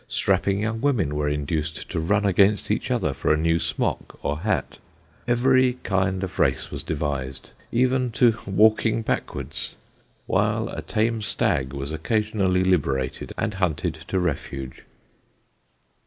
Strapping 0.07 0.57
young 0.61 0.81
women 0.81 1.13
were 1.15 1.29
induced 1.29 1.87
to 1.91 1.99
run 1.99 2.25
against 2.25 2.71
each 2.71 2.89
other 2.89 3.13
for 3.13 3.31
a 3.31 3.37
new 3.37 3.59
smock 3.59 4.17
or 4.25 4.39
hat. 4.39 4.79
Every 5.27 5.73
kind 5.83 6.23
of 6.23 6.39
race 6.39 6.71
was 6.71 6.81
devised, 6.81 7.51
even 7.71 8.09
to 8.13 8.35
walking 8.47 9.03
backwards; 9.03 9.75
while 10.25 10.69
a 10.69 10.81
tame 10.81 11.21
stag 11.21 11.71
was 11.71 11.91
occasionally 11.91 12.63
liberated 12.63 13.31
and 13.37 13.53
hunted 13.53 13.93
to 14.07 14.17
refuge. 14.17 14.81